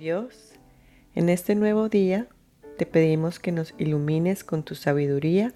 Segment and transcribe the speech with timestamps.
[0.00, 0.52] Dios,
[1.14, 2.26] en este nuevo día
[2.78, 5.52] te pedimos que nos ilumines con tu sabiduría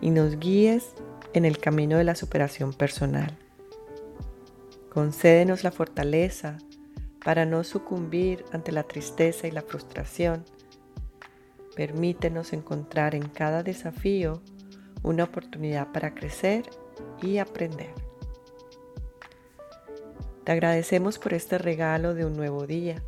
[0.00, 0.94] y nos guíes
[1.32, 3.36] en el camino de la superación personal.
[4.90, 6.58] Concédenos la fortaleza
[7.24, 10.44] para no sucumbir ante la tristeza y la frustración.
[11.74, 14.40] Permítenos encontrar en cada desafío
[15.02, 16.70] una oportunidad para crecer
[17.20, 17.90] y aprender.
[20.44, 23.02] Te agradecemos por este regalo de un nuevo día,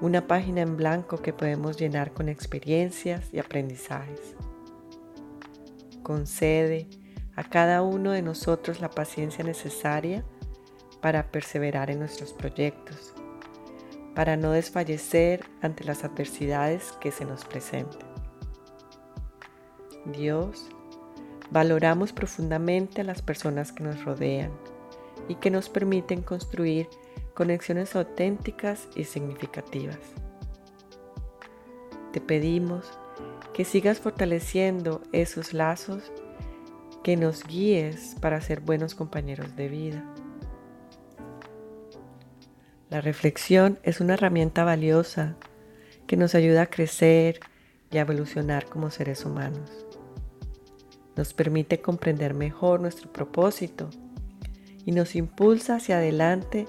[0.00, 4.34] una página en blanco que podemos llenar con experiencias y aprendizajes.
[6.02, 6.88] Concede
[7.36, 10.24] a cada uno de nosotros la paciencia necesaria
[11.00, 13.14] para perseverar en nuestros proyectos,
[14.14, 18.06] para no desfallecer ante las adversidades que se nos presenten.
[20.06, 20.68] Dios,
[21.50, 24.50] valoramos profundamente a las personas que nos rodean
[25.28, 26.88] y que nos permiten construir
[27.34, 29.98] conexiones auténticas y significativas.
[32.12, 32.86] Te pedimos
[33.52, 36.12] que sigas fortaleciendo esos lazos,
[37.02, 40.04] que nos guíes para ser buenos compañeros de vida
[42.94, 45.34] la reflexión es una herramienta valiosa
[46.06, 47.40] que nos ayuda a crecer
[47.90, 49.68] y a evolucionar como seres humanos.
[51.16, 53.90] Nos permite comprender mejor nuestro propósito
[54.86, 56.66] y nos impulsa hacia adelante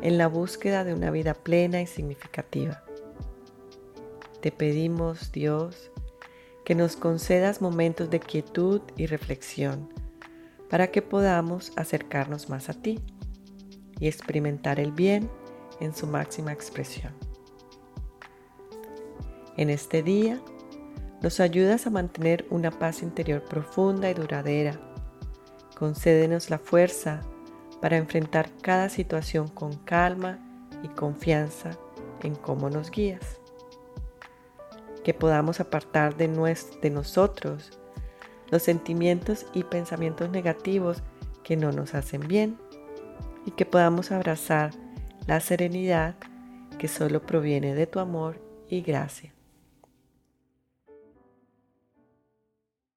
[0.00, 2.82] en la búsqueda de una vida plena y significativa.
[4.40, 5.90] Te pedimos, Dios,
[6.64, 9.88] que nos concedas momentos de quietud y reflexión
[10.68, 13.00] para que podamos acercarnos más a ti
[14.00, 15.30] y experimentar el bien
[15.80, 17.12] en su máxima expresión.
[19.56, 20.40] En este día,
[21.22, 24.78] nos ayudas a mantener una paz interior profunda y duradera.
[25.78, 27.22] Concédenos la fuerza
[27.84, 30.38] para enfrentar cada situación con calma
[30.82, 31.72] y confianza
[32.22, 33.38] en cómo nos guías.
[35.04, 36.28] Que podamos apartar de,
[36.80, 37.78] de nosotros
[38.50, 41.02] los sentimientos y pensamientos negativos
[41.42, 42.56] que no nos hacen bien
[43.44, 44.70] y que podamos abrazar
[45.26, 46.14] la serenidad
[46.78, 49.34] que solo proviene de tu amor y gracia.